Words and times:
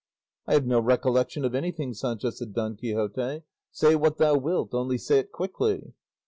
"I 0.47 0.53
have 0.55 0.65
no 0.65 0.79
recollection 0.79 1.45
of 1.45 1.53
anything, 1.53 1.93
Sancho," 1.93 2.31
said 2.31 2.53
Don 2.55 2.75
Quixote; 2.75 3.43
"say 3.71 3.95
what 3.95 4.17
thou 4.17 4.35
wilt, 4.35 4.73
only 4.73 4.97
say 4.97 5.19
it 5.19 5.31
quickly." 5.31 5.93